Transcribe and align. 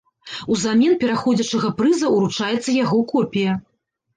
Узамен 0.55 0.95
пераходзячага 1.03 1.71
прыза 1.81 2.07
ўручаецца 2.15 2.77
яго 2.83 3.05
копія. 3.13 3.57